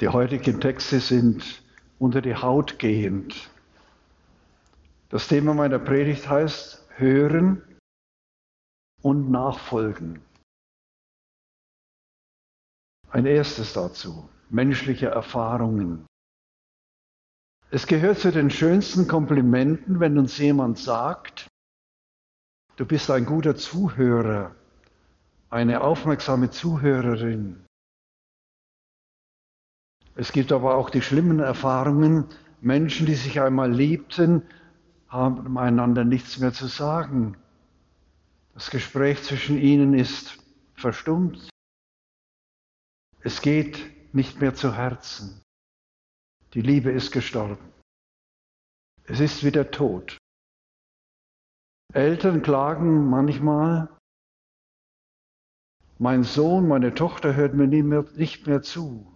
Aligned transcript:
Die 0.00 0.08
heutigen 0.08 0.60
Texte 0.60 0.98
sind 0.98 1.62
unter 1.98 2.22
die 2.22 2.34
Haut 2.34 2.78
gehend. 2.78 3.50
Das 5.10 5.28
Thema 5.28 5.52
meiner 5.52 5.78
Predigt 5.78 6.26
heißt 6.26 6.86
Hören 6.96 7.62
und 9.02 9.30
Nachfolgen. 9.30 10.22
Ein 13.10 13.26
erstes 13.26 13.74
dazu, 13.74 14.30
menschliche 14.48 15.08
Erfahrungen. 15.08 16.06
Es 17.70 17.86
gehört 17.86 18.18
zu 18.18 18.32
den 18.32 18.50
schönsten 18.50 19.06
Komplimenten, 19.06 20.00
wenn 20.00 20.16
uns 20.16 20.38
jemand 20.38 20.78
sagt, 20.78 21.46
du 22.76 22.86
bist 22.86 23.10
ein 23.10 23.26
guter 23.26 23.54
Zuhörer, 23.54 24.54
eine 25.50 25.82
aufmerksame 25.82 26.50
Zuhörerin. 26.50 27.66
Es 30.14 30.32
gibt 30.32 30.52
aber 30.52 30.74
auch 30.74 30.90
die 30.90 31.02
schlimmen 31.02 31.40
Erfahrungen, 31.40 32.26
Menschen, 32.60 33.06
die 33.06 33.14
sich 33.14 33.40
einmal 33.40 33.72
liebten, 33.72 34.42
haben 35.08 35.56
einander 35.58 36.04
nichts 36.04 36.38
mehr 36.38 36.52
zu 36.52 36.66
sagen. 36.66 37.36
Das 38.54 38.70
Gespräch 38.70 39.22
zwischen 39.22 39.58
ihnen 39.58 39.94
ist 39.94 40.38
verstummt. 40.74 41.48
Es 43.20 43.40
geht 43.40 44.14
nicht 44.14 44.40
mehr 44.40 44.54
zu 44.54 44.74
Herzen. 44.74 45.42
Die 46.54 46.62
Liebe 46.62 46.90
ist 46.90 47.12
gestorben. 47.12 47.58
Es 49.04 49.20
ist 49.20 49.44
wie 49.44 49.50
der 49.50 49.70
Tod. 49.70 50.18
Eltern 51.92 52.42
klagen 52.42 53.08
manchmal, 53.08 53.88
mein 55.98 56.22
Sohn, 56.22 56.68
meine 56.68 56.94
Tochter 56.94 57.34
hört 57.34 57.54
mir 57.54 57.66
nicht 57.66 58.46
mehr 58.46 58.62
zu. 58.62 59.09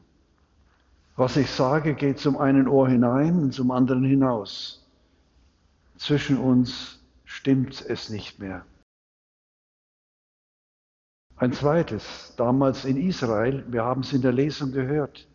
Was 1.16 1.36
ich 1.36 1.50
sage, 1.50 1.94
geht 1.94 2.18
zum 2.18 2.36
einen 2.36 2.66
Ohr 2.66 2.88
hinein 2.88 3.38
und 3.38 3.52
zum 3.52 3.70
anderen 3.70 4.04
hinaus. 4.04 4.84
Zwischen 5.96 6.38
uns 6.38 7.00
stimmt 7.24 7.80
es 7.82 8.10
nicht 8.10 8.40
mehr. 8.40 8.66
Ein 11.36 11.52
zweites, 11.52 12.34
damals 12.36 12.84
in 12.84 12.96
Israel, 12.96 13.64
wir 13.70 13.84
haben 13.84 14.02
es 14.02 14.12
in 14.12 14.22
der 14.22 14.32
Lesung 14.32 14.72
gehört, 14.72 15.28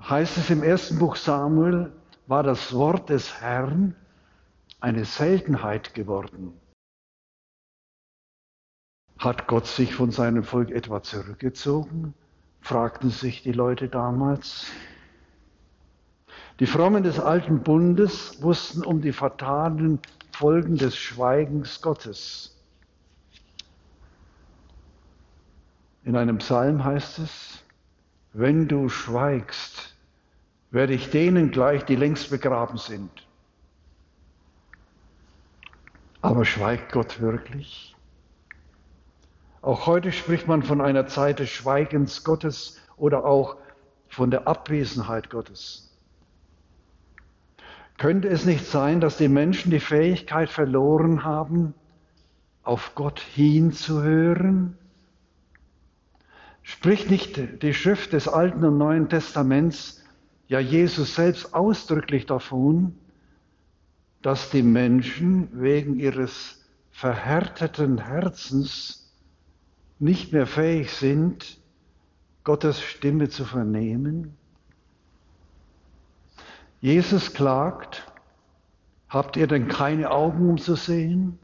heißt 0.00 0.36
es 0.36 0.50
im 0.50 0.62
ersten 0.62 0.98
Buch 0.98 1.16
Samuel, 1.16 1.92
war 2.26 2.42
das 2.42 2.72
Wort 2.72 3.08
des 3.08 3.40
Herrn 3.40 3.96
eine 4.80 5.04
Seltenheit 5.04 5.94
geworden. 5.94 6.58
Hat 9.18 9.48
Gott 9.48 9.66
sich 9.66 9.94
von 9.94 10.12
seinem 10.12 10.44
Volk 10.44 10.70
etwa 10.70 11.02
zurückgezogen? 11.02 12.14
Fragten 12.60 13.10
sich 13.10 13.42
die 13.42 13.52
Leute 13.52 13.88
damals. 13.88 14.66
Die 16.60 16.66
Frommen 16.66 17.02
des 17.02 17.20
alten 17.20 17.62
Bundes 17.62 18.42
wussten 18.42 18.84
um 18.84 19.00
die 19.00 19.12
fatalen 19.12 20.00
Folgen 20.32 20.76
des 20.76 20.96
Schweigens 20.96 21.80
Gottes. 21.80 22.56
In 26.04 26.16
einem 26.16 26.38
Psalm 26.38 26.84
heißt 26.84 27.18
es, 27.18 27.62
wenn 28.32 28.66
du 28.68 28.88
schweigst, 28.88 29.94
werde 30.70 30.94
ich 30.94 31.10
denen 31.10 31.50
gleich, 31.50 31.84
die 31.84 31.96
längst 31.96 32.30
begraben 32.30 32.78
sind. 32.78 33.10
Aber 36.20 36.44
schweigt 36.44 36.92
Gott 36.92 37.20
wirklich? 37.20 37.94
Auch 39.60 39.86
heute 39.86 40.12
spricht 40.12 40.46
man 40.46 40.62
von 40.62 40.80
einer 40.80 41.06
Zeit 41.06 41.40
des 41.40 41.50
Schweigens 41.50 42.22
Gottes 42.24 42.80
oder 42.96 43.24
auch 43.24 43.56
von 44.08 44.30
der 44.30 44.46
Abwesenheit 44.46 45.30
Gottes. 45.30 45.96
Könnte 47.96 48.28
es 48.28 48.44
nicht 48.44 48.64
sein, 48.64 49.00
dass 49.00 49.16
die 49.16 49.28
Menschen 49.28 49.72
die 49.72 49.80
Fähigkeit 49.80 50.50
verloren 50.50 51.24
haben, 51.24 51.74
auf 52.62 52.94
Gott 52.94 53.18
hinzuhören? 53.18 54.78
Spricht 56.62 57.10
nicht 57.10 57.62
die 57.62 57.74
Schrift 57.74 58.12
des 58.12 58.28
Alten 58.28 58.64
und 58.64 58.78
Neuen 58.78 59.08
Testaments, 59.08 60.04
ja 60.46 60.60
Jesus 60.60 61.16
selbst 61.16 61.54
ausdrücklich 61.54 62.26
davon, 62.26 62.94
dass 64.22 64.50
die 64.50 64.62
Menschen 64.62 65.48
wegen 65.52 65.98
ihres 65.98 66.64
verhärteten 66.90 67.98
Herzens 67.98 69.07
nicht 69.98 70.32
mehr 70.32 70.46
fähig 70.46 70.92
sind, 70.92 71.60
Gottes 72.44 72.80
Stimme 72.80 73.28
zu 73.28 73.44
vernehmen? 73.44 74.36
Jesus 76.80 77.34
klagt, 77.34 78.10
habt 79.08 79.36
ihr 79.36 79.46
denn 79.46 79.68
keine 79.68 80.10
Augen, 80.10 80.48
um 80.48 80.58
zu 80.58 80.76
sehen 80.76 81.38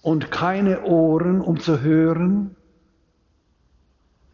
und 0.00 0.30
keine 0.30 0.82
Ohren, 0.84 1.40
um 1.40 1.60
zu 1.60 1.80
hören? 1.80 2.56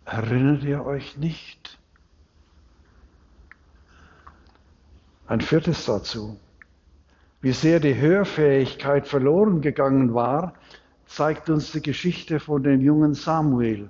Erinnert 0.04 0.62
ihr 0.62 0.84
euch 0.84 1.16
nicht? 1.18 1.78
Ein 5.26 5.42
viertes 5.42 5.84
dazu. 5.84 6.38
Wie 7.40 7.52
sehr 7.52 7.80
die 7.80 7.94
Hörfähigkeit 7.94 9.06
verloren 9.06 9.60
gegangen 9.60 10.14
war, 10.14 10.54
zeigt 11.08 11.50
uns 11.50 11.72
die 11.72 11.82
Geschichte 11.82 12.38
von 12.38 12.62
dem 12.62 12.80
jungen 12.80 13.14
Samuel, 13.14 13.88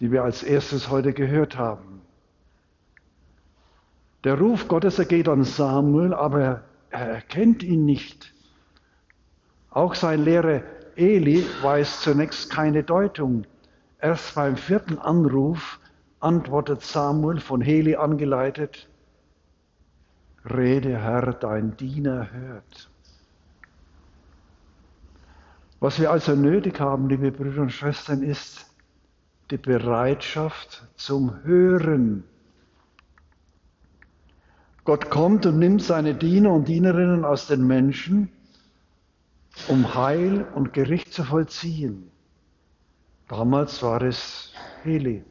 die 0.00 0.10
wir 0.10 0.22
als 0.22 0.42
erstes 0.42 0.88
heute 0.88 1.12
gehört 1.12 1.58
haben. 1.58 2.00
Der 4.24 4.38
Ruf 4.38 4.68
Gottes 4.68 4.98
ergeht 4.98 5.28
an 5.28 5.42
Samuel, 5.44 6.14
aber 6.14 6.62
er 6.90 7.06
erkennt 7.08 7.62
ihn 7.62 7.84
nicht. 7.84 8.32
Auch 9.70 9.94
sein 9.94 10.24
Lehrer 10.24 10.62
Eli 10.94 11.44
weiß 11.60 12.02
zunächst 12.02 12.50
keine 12.50 12.84
Deutung. 12.84 13.44
Erst 13.98 14.34
beim 14.34 14.56
vierten 14.56 14.98
Anruf 14.98 15.80
antwortet 16.20 16.82
Samuel 16.82 17.40
von 17.40 17.60
Heli 17.60 17.96
angeleitet, 17.96 18.88
Rede, 20.44 20.98
Herr, 20.98 21.32
dein 21.32 21.76
Diener 21.76 22.30
hört. 22.32 22.91
Was 25.82 25.98
wir 25.98 26.12
also 26.12 26.36
nötig 26.36 26.78
haben, 26.78 27.08
liebe 27.08 27.32
Brüder 27.32 27.62
und 27.62 27.72
Schwestern, 27.72 28.22
ist 28.22 28.70
die 29.50 29.56
Bereitschaft 29.56 30.86
zum 30.94 31.42
Hören. 31.42 32.22
Gott 34.84 35.10
kommt 35.10 35.44
und 35.44 35.58
nimmt 35.58 35.82
seine 35.82 36.14
Diener 36.14 36.52
und 36.52 36.68
Dienerinnen 36.68 37.24
aus 37.24 37.48
den 37.48 37.66
Menschen, 37.66 38.28
um 39.66 39.92
Heil 39.96 40.46
und 40.54 40.72
Gericht 40.72 41.12
zu 41.12 41.24
vollziehen. 41.24 42.12
Damals 43.26 43.82
war 43.82 44.02
es 44.02 44.52
Heli, 44.84 45.24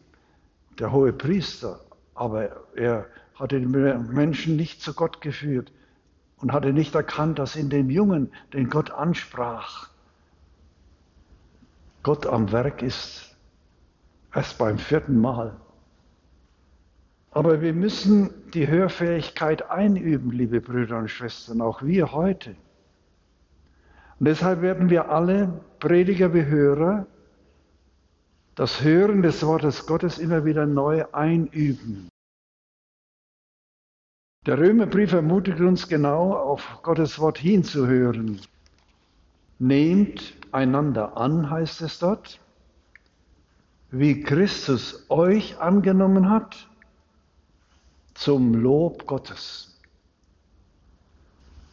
der 0.79 0.91
hohe 0.91 1.13
Priester, 1.13 1.79
aber 2.13 2.49
er 2.75 3.05
hatte 3.35 3.57
den 3.57 3.71
Menschen 3.71 4.57
nicht 4.57 4.81
zu 4.81 4.93
Gott 4.93 5.21
geführt 5.21 5.71
und 6.39 6.51
hatte 6.51 6.73
nicht 6.73 6.93
erkannt, 6.93 7.39
dass 7.39 7.55
in 7.55 7.69
dem 7.69 7.89
Jungen, 7.89 8.33
den 8.51 8.69
Gott 8.69 8.91
ansprach, 8.91 9.90
Gott 12.03 12.25
am 12.25 12.51
Werk 12.51 12.81
ist. 12.81 13.35
Erst 14.33 14.57
beim 14.57 14.77
vierten 14.77 15.19
Mal. 15.19 15.55
Aber 17.31 17.61
wir 17.61 17.73
müssen 17.73 18.29
die 18.53 18.67
Hörfähigkeit 18.67 19.69
einüben, 19.69 20.31
liebe 20.31 20.59
Brüder 20.61 20.97
und 20.97 21.09
Schwestern, 21.09 21.61
auch 21.61 21.81
wir 21.81 22.11
heute. 22.11 22.55
Und 24.19 24.27
deshalb 24.27 24.61
werden 24.61 24.89
wir 24.89 25.09
alle 25.09 25.61
Prediger 25.79 26.33
wie 26.33 26.45
Hörer 26.45 27.07
das 28.55 28.83
Hören 28.83 29.21
des 29.21 29.45
Wortes 29.45 29.85
Gottes 29.85 30.19
immer 30.19 30.45
wieder 30.45 30.65
neu 30.65 31.05
einüben. 31.13 32.09
Der 34.45 34.57
Römerbrief 34.57 35.13
ermutigt 35.13 35.59
uns 35.59 35.87
genau 35.87 36.33
auf 36.33 36.79
Gottes 36.83 37.19
Wort 37.19 37.37
hinzuhören. 37.37 38.41
Nehmt 39.61 40.33
einander 40.51 41.17
an, 41.17 41.51
heißt 41.51 41.81
es 41.81 41.99
dort, 41.99 42.39
wie 43.91 44.23
Christus 44.23 45.05
euch 45.07 45.59
angenommen 45.59 46.31
hat, 46.31 46.67
zum 48.15 48.55
Lob 48.55 49.05
Gottes. 49.05 49.79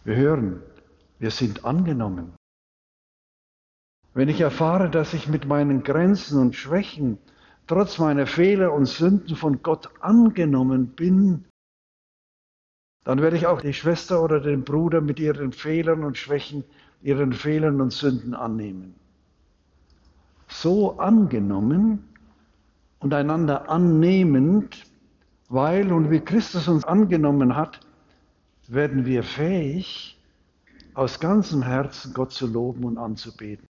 Wir 0.04 0.16
hören, 0.16 0.62
wir 1.18 1.30
sind 1.30 1.64
angenommen. 1.64 2.34
Wenn 4.12 4.28
ich 4.28 4.42
erfahre, 4.42 4.90
dass 4.90 5.14
ich 5.14 5.26
mit 5.26 5.46
meinen 5.46 5.82
Grenzen 5.82 6.38
und 6.38 6.56
Schwächen, 6.56 7.16
trotz 7.66 7.96
meiner 7.96 8.26
Fehler 8.26 8.74
und 8.74 8.84
Sünden 8.84 9.34
von 9.34 9.62
Gott 9.62 9.88
angenommen 10.00 10.88
bin, 10.88 11.46
dann 13.04 13.22
werde 13.22 13.38
ich 13.38 13.46
auch 13.46 13.62
die 13.62 13.72
Schwester 13.72 14.22
oder 14.22 14.40
den 14.40 14.64
Bruder 14.64 15.00
mit 15.00 15.18
ihren 15.18 15.52
Fehlern 15.52 16.04
und 16.04 16.18
Schwächen, 16.18 16.64
ihren 17.02 17.32
Fehlern 17.32 17.80
und 17.80 17.92
Sünden 17.92 18.34
annehmen. 18.34 18.94
So 20.48 20.98
angenommen 20.98 22.08
und 22.98 23.14
einander 23.14 23.68
annehmend 23.68 24.88
Weil 25.48 25.92
und 25.92 26.10
wie 26.10 26.20
Christus 26.20 26.68
uns 26.68 26.84
angenommen 26.84 27.56
hat, 27.56 27.80
werden 28.68 29.06
wir 29.06 29.22
fähig, 29.22 30.14
aus 30.92 31.20
ganzem 31.20 31.62
Herzen 31.62 32.12
Gott 32.12 32.32
zu 32.32 32.46
loben 32.46 32.84
und 32.84 32.98
anzubeten. 32.98 33.66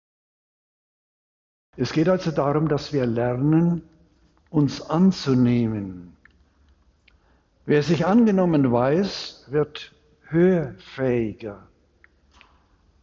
Es 1.77 1.93
geht 1.93 2.09
also 2.09 2.31
darum, 2.31 2.69
dass 2.69 2.93
wir 2.93 3.07
lernen, 3.07 3.83
uns 4.51 4.83
anzunehmen. 4.89 6.17
Wer 7.67 7.83
sich 7.83 8.07
angenommen 8.07 8.71
weiß, 8.71 9.47
wird 9.49 9.93
hörfähiger. 10.29 11.67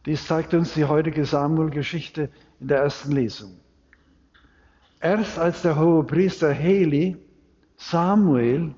Dies 0.06 0.26
zeigt 0.26 0.52
uns 0.54 0.74
die 0.74 0.84
heutige 0.84 1.24
Samuel-Geschichte 1.24 2.28
in 2.60 2.68
der 2.68 2.78
ersten 2.78 3.12
Lesung. 3.12 3.52
Erst 5.00 5.38
als 5.38 5.62
der 5.62 5.78
hohe 5.78 6.04
Priester 6.04 6.52
Heli 6.52 7.16
Samuel 7.76 8.74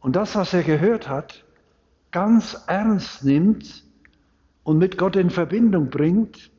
und 0.00 0.16
das, 0.16 0.34
was 0.36 0.52
er 0.54 0.62
gehört 0.62 1.08
hat, 1.08 1.44
ganz 2.12 2.64
ernst 2.66 3.24
nimmt 3.24 3.84
und 4.62 4.78
mit 4.78 4.98
Gott 4.98 5.16
in 5.16 5.30
Verbindung 5.30 5.90
bringt, 5.90 6.50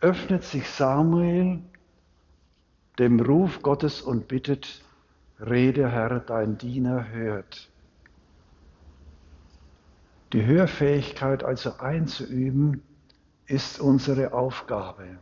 öffnet 0.00 0.42
sich 0.44 0.68
Samuel 0.68 1.60
dem 2.98 3.18
Ruf 3.20 3.62
Gottes 3.62 4.02
und 4.02 4.28
bittet, 4.28 4.82
Rede 5.40 5.88
Herr, 5.90 6.20
dein 6.20 6.58
Diener 6.58 7.08
hört. 7.10 7.70
Die 10.34 10.44
Hörfähigkeit 10.44 11.42
also 11.42 11.78
einzuüben, 11.78 12.82
ist 13.50 13.80
unsere 13.80 14.32
Aufgabe. 14.32 15.18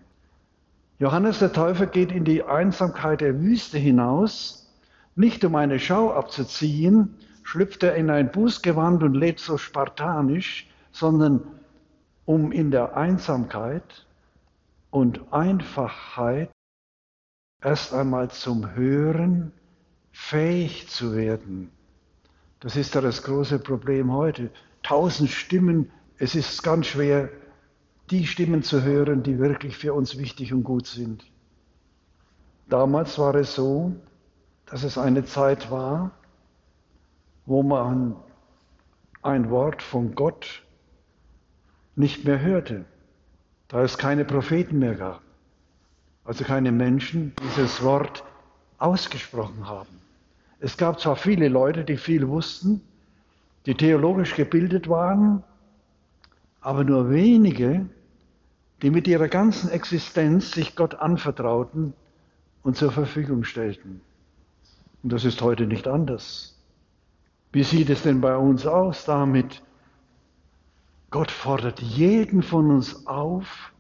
Johannes 0.99 1.39
der 1.39 1.53
Täufer 1.53 1.87
geht 1.87 2.13
in 2.13 2.25
die 2.25 2.43
Einsamkeit 2.43 3.21
der 3.21 3.41
Wüste 3.41 3.79
hinaus, 3.79 4.71
nicht 5.17 5.45
um 5.45 5.55
eine 5.55 5.79
Schau 5.79 6.13
abzuziehen, 6.13 7.15
schlüpft 7.43 7.83
er 7.83 7.95
in 7.95 8.11
ein 8.11 8.31
Bußgewand 8.31 9.03
und 9.03 9.15
lebt 9.15 9.41
so 9.41 9.57
spartanisch, 9.57 10.69
sondern 10.93 11.41
um 12.27 12.53
in 12.53 12.71
der 12.71 12.97
Einsamkeit 12.97 14.07
und 14.91 15.33
Einfachheit 15.33 16.51
erst 17.63 17.95
einmal 17.95 18.31
zum 18.31 18.75
Hören 18.75 19.53
fähig 20.13 20.89
zu 20.89 21.17
werden. 21.17 21.71
Das 22.61 22.77
ist 22.77 22.95
ja 22.95 23.01
das 23.01 23.23
große 23.23 23.59
Problem 23.61 24.13
heute. 24.13 24.51
Tausend 24.83 25.31
Stimmen, 25.31 25.91
es 26.19 26.35
ist 26.35 26.63
ganz 26.63 26.89
schwer, 26.89 27.31
die 28.11 28.27
Stimmen 28.27 28.63
zu 28.63 28.83
hören, 28.83 29.23
die 29.23 29.39
wirklich 29.39 29.77
für 29.77 29.93
uns 29.93 30.19
wichtig 30.19 30.53
und 30.53 30.65
gut 30.65 30.87
sind. 30.87 31.25
Damals 32.69 33.19
war 33.19 33.35
es 33.35 33.55
so, 33.55 33.95
dass 34.67 34.83
es 34.83 34.99
eine 34.99 35.25
Zeit 35.25 35.71
war, 35.71 36.11
wo 37.47 37.63
man 37.63 38.17
ein 39.23 39.51
Wort 39.51 39.83
von 39.83 40.15
Gott 40.15 40.63
nicht 41.97 42.25
mehr 42.25 42.41
hörte, 42.41 42.85
da 43.69 43.83
es 43.83 43.99
keine 43.99 44.25
Propheten 44.25 44.79
mehr 44.79 44.95
gab, 44.95 45.23
also 46.25 46.45
keine 46.45 46.73
Menschen, 46.73 47.35
die 47.37 47.43
dieses 47.49 47.83
Wort 47.83 48.23
ausgesprochen 48.79 49.67
haben. 49.67 50.01
Es 50.61 50.77
gab 50.77 51.01
zwar 51.01 51.17
viele 51.17 51.49
Leute, 51.49 51.85
die 51.85 51.97
viel 51.97 52.29
wussten, 52.29 52.83
die 53.67 53.75
theologisch 53.75 54.35
gebildet 54.35 54.89
waren, 54.89 55.43
aber 56.61 56.85
nur 56.85 57.11
wenige, 57.11 57.89
die 58.83 58.91
mit 58.91 59.09
ihrer 59.09 59.29
ganzen 59.29 59.71
Existenz 59.71 60.53
sich 60.53 60.77
Gott 60.77 60.95
anvertrauten 60.95 61.95
und 62.63 62.77
zur 62.77 62.93
Verfügung 62.93 63.45
stellten. 63.45 64.01
Und 65.03 65.13
das 65.13 65.25
ist 65.25 65.43
heute 65.43 65.67
nicht 65.67 65.89
anders. 65.89 66.59
Wie 67.53 67.63
sieht 67.63 67.91
es 67.91 68.03
denn 68.03 68.21
bei 68.21 68.37
uns 68.37 68.67
aus 68.67 69.05
damit? 69.05 69.63
Gott 71.11 71.31
fordert 71.31 71.81
jeden 71.81 72.43
von 72.43 72.71
uns 72.71 73.07
auf, 73.07 73.73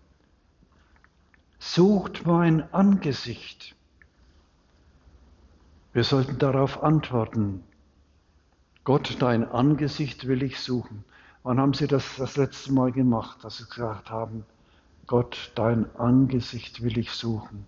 sucht 1.58 2.26
mein 2.26 2.72
Angesicht. 2.72 3.76
Wir 5.92 6.04
sollten 6.04 6.38
darauf 6.38 6.82
antworten. 6.82 7.62
Gott, 8.84 9.16
dein 9.20 9.44
Angesicht 9.44 10.26
will 10.26 10.42
ich 10.42 10.60
suchen. 10.60 11.04
Wann 11.42 11.60
haben 11.60 11.74
Sie 11.74 11.86
das 11.86 12.16
das 12.16 12.36
letzte 12.36 12.72
Mal 12.72 12.92
gemacht, 12.92 13.44
dass 13.44 13.58
Sie 13.58 13.64
gesagt 13.64 14.10
haben, 14.10 14.46
Gott, 15.08 15.52
dein 15.54 15.86
Angesicht 15.96 16.82
will 16.82 16.98
ich 16.98 17.12
suchen? 17.12 17.66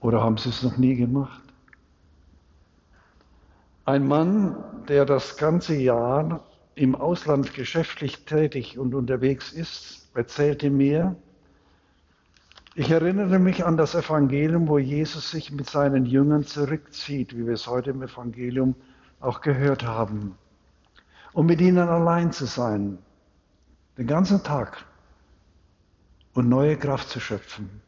Oder 0.00 0.22
haben 0.22 0.38
Sie 0.38 0.48
es 0.48 0.62
noch 0.62 0.76
nie 0.76 0.94
gemacht? 0.94 1.42
Ein 3.84 4.06
Mann, 4.06 4.56
der 4.86 5.04
das 5.04 5.36
ganze 5.36 5.74
Jahr 5.74 6.44
im 6.76 6.94
Ausland 6.94 7.52
geschäftlich 7.52 8.24
tätig 8.26 8.78
und 8.78 8.94
unterwegs 8.94 9.52
ist, 9.52 10.08
erzählte 10.14 10.70
mir, 10.70 11.16
ich 12.76 12.92
erinnere 12.92 13.40
mich 13.40 13.64
an 13.64 13.76
das 13.76 13.96
Evangelium, 13.96 14.68
wo 14.68 14.78
Jesus 14.78 15.32
sich 15.32 15.50
mit 15.50 15.68
seinen 15.68 16.06
Jüngern 16.06 16.44
zurückzieht, 16.44 17.36
wie 17.36 17.44
wir 17.44 17.54
es 17.54 17.66
heute 17.66 17.90
im 17.90 18.02
Evangelium 18.02 18.76
auch 19.18 19.40
gehört 19.40 19.84
haben, 19.84 20.38
um 21.32 21.46
mit 21.46 21.60
ihnen 21.60 21.88
allein 21.88 22.30
zu 22.30 22.46
sein, 22.46 22.98
den 23.98 24.06
ganzen 24.06 24.44
Tag 24.44 24.86
und 26.34 26.48
neue 26.48 26.76
Kraft 26.76 27.08
zu 27.08 27.20
schöpfen. 27.20 27.82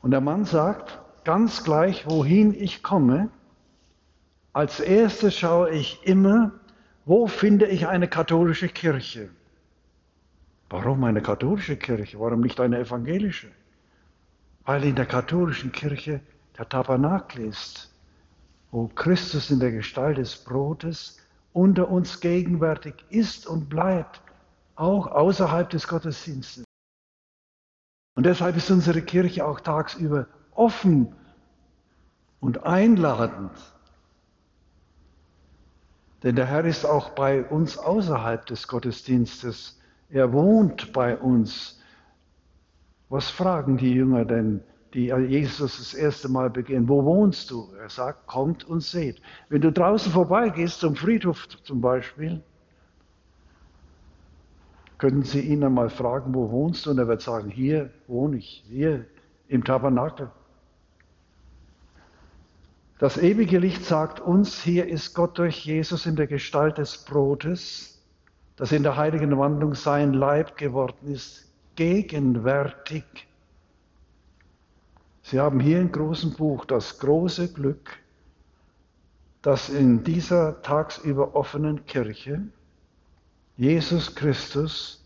Und 0.00 0.12
der 0.12 0.20
Mann 0.20 0.44
sagt, 0.44 0.98
ganz 1.24 1.64
gleich, 1.64 2.06
wohin 2.06 2.54
ich 2.54 2.82
komme, 2.82 3.30
als 4.52 4.80
erstes 4.80 5.36
schaue 5.36 5.70
ich 5.70 6.00
immer, 6.04 6.52
wo 7.04 7.26
finde 7.26 7.66
ich 7.66 7.86
eine 7.86 8.08
katholische 8.08 8.68
Kirche. 8.68 9.30
Warum 10.70 11.04
eine 11.04 11.22
katholische 11.22 11.76
Kirche? 11.76 12.18
Warum 12.20 12.40
nicht 12.40 12.60
eine 12.60 12.78
evangelische? 12.78 13.48
Weil 14.64 14.84
in 14.84 14.94
der 14.94 15.06
katholischen 15.06 15.72
Kirche 15.72 16.20
der 16.58 16.68
Tabernakel 16.68 17.46
ist, 17.46 17.90
wo 18.70 18.88
Christus 18.88 19.50
in 19.50 19.60
der 19.60 19.72
Gestalt 19.72 20.18
des 20.18 20.36
Brotes 20.36 21.18
unter 21.52 21.88
uns 21.88 22.20
gegenwärtig 22.20 22.94
ist 23.08 23.46
und 23.46 23.68
bleibt, 23.68 24.20
auch 24.76 25.06
außerhalb 25.06 25.70
des 25.70 25.88
Gottesdienstes. 25.88 26.67
Und 28.18 28.24
deshalb 28.24 28.56
ist 28.56 28.68
unsere 28.68 29.00
Kirche 29.00 29.46
auch 29.46 29.60
tagsüber 29.60 30.26
offen 30.50 31.14
und 32.40 32.64
einladend. 32.64 33.52
Denn 36.24 36.34
der 36.34 36.46
Herr 36.46 36.64
ist 36.64 36.84
auch 36.84 37.10
bei 37.10 37.44
uns 37.44 37.78
außerhalb 37.78 38.44
des 38.44 38.66
Gottesdienstes. 38.66 39.78
Er 40.10 40.32
wohnt 40.32 40.92
bei 40.92 41.16
uns. 41.16 41.80
Was 43.08 43.30
fragen 43.30 43.76
die 43.76 43.92
Jünger 43.92 44.24
denn, 44.24 44.64
die 44.94 45.12
Jesus 45.28 45.78
das 45.78 45.94
erste 45.94 46.28
Mal 46.28 46.50
begehen? 46.50 46.88
Wo 46.88 47.04
wohnst 47.04 47.52
du? 47.52 47.72
Er 47.80 47.88
sagt, 47.88 48.26
kommt 48.26 48.64
und 48.64 48.80
seht. 48.80 49.22
Wenn 49.48 49.60
du 49.60 49.70
draußen 49.70 50.10
vorbeigehst, 50.10 50.80
zum 50.80 50.96
Friedhof 50.96 51.46
zum 51.62 51.80
Beispiel, 51.80 52.42
können 54.98 55.22
Sie 55.22 55.40
ihn 55.40 55.64
einmal 55.64 55.90
fragen, 55.90 56.34
wo 56.34 56.50
wohnst 56.50 56.84
du? 56.84 56.90
Und 56.90 56.98
er 56.98 57.08
wird 57.08 57.22
sagen, 57.22 57.50
hier 57.50 57.90
wohne 58.08 58.36
ich, 58.38 58.64
hier 58.68 59.06
im 59.46 59.64
Tabernakel. 59.64 60.30
Das 62.98 63.16
ewige 63.16 63.58
Licht 63.60 63.84
sagt 63.84 64.18
uns, 64.18 64.60
hier 64.60 64.88
ist 64.88 65.14
Gott 65.14 65.38
durch 65.38 65.64
Jesus 65.64 66.04
in 66.04 66.16
der 66.16 66.26
Gestalt 66.26 66.78
des 66.78 67.04
Brotes, 67.04 68.02
das 68.56 68.72
in 68.72 68.82
der 68.82 68.96
heiligen 68.96 69.38
Wandlung 69.38 69.74
sein 69.74 70.12
Leib 70.14 70.56
geworden 70.56 71.12
ist, 71.12 71.48
gegenwärtig. 71.76 73.04
Sie 75.22 75.38
haben 75.38 75.60
hier 75.60 75.80
im 75.80 75.92
großen 75.92 76.34
Buch 76.34 76.64
das 76.64 76.98
große 76.98 77.52
Glück, 77.52 77.98
dass 79.42 79.68
in 79.68 80.02
dieser 80.02 80.60
tagsüber 80.62 81.36
offenen 81.36 81.86
Kirche 81.86 82.42
Jesus 83.58 84.14
Christus 84.14 85.04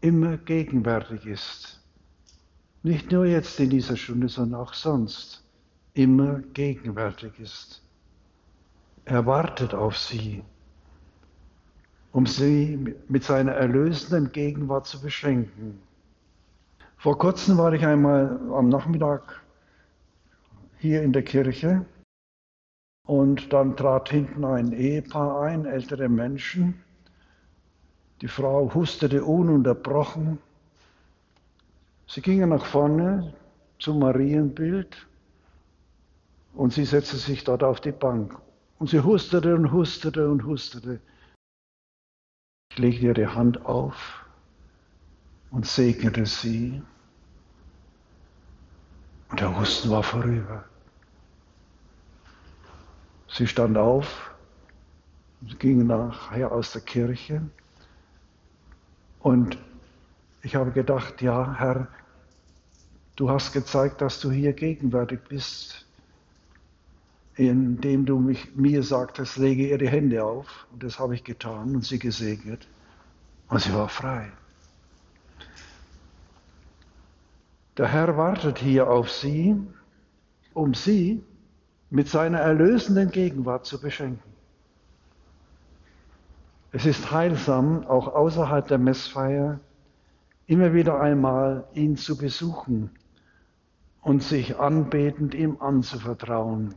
immer 0.00 0.36
gegenwärtig 0.36 1.26
ist. 1.26 1.82
Nicht 2.84 3.10
nur 3.10 3.26
jetzt 3.26 3.58
in 3.58 3.68
dieser 3.68 3.96
Stunde, 3.96 4.28
sondern 4.28 4.60
auch 4.60 4.74
sonst 4.74 5.42
immer 5.94 6.38
gegenwärtig 6.54 7.32
ist. 7.40 7.82
Er 9.06 9.26
wartet 9.26 9.74
auf 9.74 9.98
sie, 9.98 10.44
um 12.12 12.26
sie 12.26 12.94
mit 13.08 13.24
seiner 13.24 13.54
erlösenden 13.54 14.30
Gegenwart 14.30 14.86
zu 14.86 15.00
beschenken. 15.00 15.82
Vor 16.96 17.18
kurzem 17.18 17.58
war 17.58 17.72
ich 17.72 17.84
einmal 17.84 18.38
am 18.52 18.68
Nachmittag 18.68 19.42
hier 20.78 21.02
in 21.02 21.12
der 21.12 21.24
Kirche 21.24 21.84
und 23.04 23.52
dann 23.52 23.76
trat 23.76 24.10
hinten 24.10 24.44
ein 24.44 24.70
Ehepaar 24.70 25.42
ein, 25.42 25.64
ältere 25.64 26.08
Menschen, 26.08 26.84
die 28.20 28.28
Frau 28.28 28.72
hustete 28.74 29.24
ununterbrochen. 29.24 30.38
Sie 32.06 32.20
gingen 32.20 32.50
nach 32.50 32.64
vorne 32.64 33.34
zum 33.78 34.00
Marienbild 34.00 35.06
Und 36.54 36.72
sie 36.72 36.84
setzte 36.84 37.16
sich 37.16 37.44
dort 37.44 37.62
auf 37.62 37.80
die 37.80 37.92
Bank. 37.92 38.36
Und 38.78 38.90
sie 38.90 39.00
hustete 39.00 39.54
und 39.54 39.72
hustete 39.72 40.28
und 40.28 40.44
hustete. 40.44 41.00
Ich 42.72 42.78
legte 42.78 43.06
ihre 43.06 43.34
Hand 43.34 43.64
auf 43.64 44.24
und 45.50 45.66
segnete 45.66 46.26
sie. 46.26 46.82
Und 49.30 49.40
der 49.40 49.58
Husten 49.58 49.90
war 49.90 50.02
vorüber. 50.02 50.64
Sie 53.28 53.46
stand 53.46 53.76
auf, 53.76 54.30
und 55.40 55.58
ging 55.58 55.86
nachher 55.86 56.52
aus 56.52 56.72
der 56.72 56.82
Kirche. 56.82 57.42
Und 59.20 59.58
ich 60.42 60.56
habe 60.56 60.70
gedacht, 60.72 61.22
ja, 61.22 61.54
Herr, 61.58 61.88
du 63.16 63.30
hast 63.30 63.52
gezeigt, 63.52 64.00
dass 64.00 64.20
du 64.20 64.30
hier 64.30 64.52
gegenwärtig 64.52 65.20
bist, 65.28 65.86
indem 67.36 68.06
du 68.06 68.18
mich, 68.18 68.54
mir 68.56 68.82
sagtest, 68.82 69.36
lege 69.36 69.68
ihr 69.68 69.78
die 69.78 69.88
Hände 69.88 70.24
auf. 70.24 70.66
Und 70.72 70.82
das 70.82 70.98
habe 70.98 71.14
ich 71.14 71.24
getan 71.24 71.74
und 71.74 71.84
sie 71.84 71.98
gesegnet. 71.98 72.66
Und 73.48 73.60
sie 73.60 73.74
war 73.74 73.88
frei. 73.88 74.30
Der 77.76 77.88
Herr 77.88 78.16
wartet 78.16 78.58
hier 78.58 78.88
auf 78.90 79.10
sie, 79.10 79.56
um 80.54 80.74
sie 80.74 81.22
mit 81.90 82.08
seiner 82.08 82.38
erlösenden 82.38 83.10
Gegenwart 83.10 83.66
zu 83.66 83.80
beschenken. 83.80 84.29
Es 86.72 86.86
ist 86.86 87.10
heilsam, 87.10 87.84
auch 87.86 88.08
außerhalb 88.08 88.66
der 88.68 88.78
Messfeier, 88.78 89.58
immer 90.46 90.72
wieder 90.72 91.00
einmal 91.00 91.64
ihn 91.74 91.96
zu 91.96 92.16
besuchen 92.16 92.90
und 94.02 94.22
sich 94.22 94.58
anbetend 94.58 95.34
ihm 95.34 95.60
anzuvertrauen. 95.60 96.74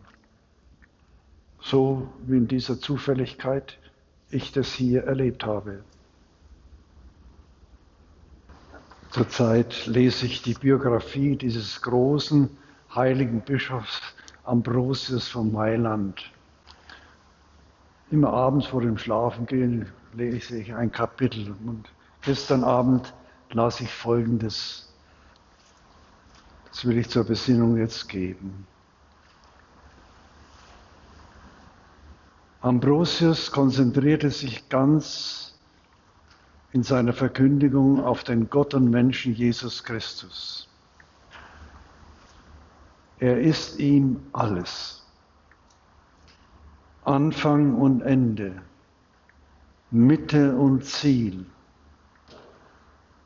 So 1.62 2.08
wie 2.26 2.38
in 2.38 2.48
dieser 2.48 2.80
Zufälligkeit 2.80 3.78
ich 4.30 4.52
das 4.52 4.74
hier 4.74 5.04
erlebt 5.04 5.46
habe. 5.46 5.84
Zurzeit 9.12 9.86
lese 9.86 10.26
ich 10.26 10.42
die 10.42 10.56
Biografie 10.56 11.36
dieses 11.36 11.82
großen 11.84 12.50
heiligen 12.96 13.42
Bischofs 13.42 14.02
Ambrosius 14.44 15.28
von 15.28 15.52
Mailand. 15.52 16.32
Immer 18.14 18.32
abends 18.32 18.68
vor 18.68 18.82
dem 18.82 19.00
Schlafengehen 19.00 19.92
lese 20.14 20.60
ich 20.60 20.72
ein 20.72 20.92
Kapitel 20.92 21.56
und 21.66 21.92
gestern 22.22 22.64
Abend 22.64 23.12
las 23.50 23.82
ich 23.82 23.92
Folgendes. 23.92 24.94
Das 26.70 26.86
will 26.86 27.00
ich 27.00 27.10
zur 27.10 27.24
Besinnung 27.24 27.76
jetzt 27.76 28.08
geben. 28.08 28.68
Ambrosius 32.62 33.52
konzentrierte 33.52 34.30
sich 34.30 34.70
ganz 34.70 35.56
in 36.72 36.84
seiner 36.84 37.14
Verkündigung 37.14 38.04
auf 38.04 38.24
den 38.24 38.48
Gott 38.48 38.76
und 38.76 38.92
Menschen 38.92 39.34
Jesus 39.34 39.84
Christus. 39.84 40.68
Er 43.18 43.42
ist 43.42 43.80
ihm 43.80 44.20
alles. 44.34 45.03
Anfang 47.06 47.76
und 47.76 48.02
Ende, 48.02 48.62
Mitte 49.92 50.56
und 50.56 50.86
Ziel, 50.86 51.46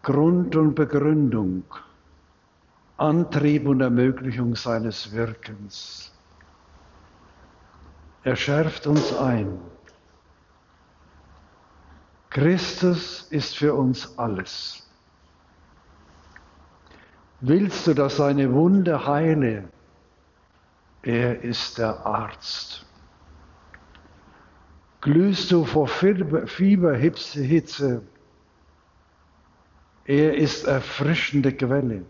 Grund 0.02 0.56
und 0.56 0.74
Begründung, 0.74 1.64
Antrieb 2.98 3.68
und 3.68 3.82
Ermöglichung 3.82 4.56
seines 4.56 5.12
Wirkens. 5.12 6.12
Er 8.24 8.36
schärft 8.36 8.88
uns 8.88 9.16
ein. 9.16 9.60
Christus 12.32 13.28
ist 13.30 13.58
für 13.58 13.76
uns 13.76 14.18
alles. 14.18 14.90
Willst 17.42 17.86
du, 17.86 17.94
dass 17.94 18.18
seine 18.18 18.52
Wunde 18.52 19.06
heile? 19.06 19.70
Er 21.04 21.42
ist 21.44 21.78
der 21.78 22.04
Arzt. 22.04 22.87
Glühst 25.08 25.52
du 25.52 25.64
vor 25.64 25.88
Fieberhitze? 25.88 28.02
Er 30.04 30.36
ist 30.36 30.66
erfrischende 30.66 31.54
Quelle. 31.54 32.06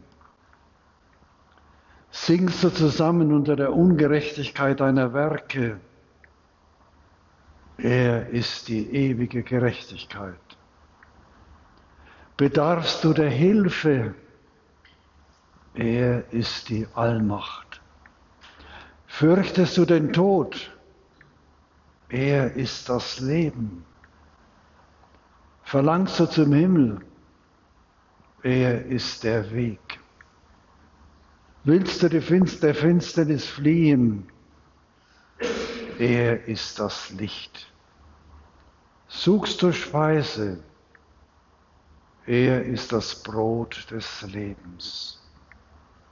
Singst 2.09 2.63
du 2.63 2.69
zusammen 2.69 3.31
unter 3.33 3.55
der 3.55 3.71
Ungerechtigkeit 3.71 4.79
deiner 4.79 5.13
Werke? 5.13 5.79
Er 7.77 8.29
ist 8.29 8.67
die 8.67 8.89
ewige 8.89 9.43
Gerechtigkeit. 9.43 10.57
Bedarfst 12.35 13.03
du 13.03 13.13
der 13.13 13.29
Hilfe? 13.29 14.15
Er 15.75 16.33
ist 16.33 16.69
die 16.69 16.87
Allmacht. 16.95 17.79
Fürchtest 19.05 19.77
du 19.77 19.85
den 19.85 20.13
Tod? 20.13 20.75
Er 22.09 22.53
ist 22.55 22.87
das 22.89 23.19
Leben. 23.19 23.85
Verlangst 25.63 26.19
du 26.19 26.25
zum 26.25 26.53
Himmel? 26.53 27.01
Er 28.43 28.85
ist 28.85 29.23
der 29.23 29.51
Weg. 29.51 29.99
Willst 31.65 32.01
du 32.01 32.07
die 32.09 32.21
Finster 32.21 32.73
Finsternis 32.73 33.45
fliehen? 33.45 34.31
Er 35.99 36.47
ist 36.47 36.79
das 36.79 37.09
Licht. 37.09 37.73
Suchst 39.09 39.61
du 39.61 39.73
Speise? 39.73 40.63
Er 42.25 42.63
ist 42.63 42.93
das 42.93 43.21
Brot 43.23 43.87
des 43.91 44.21
Lebens. 44.21 45.16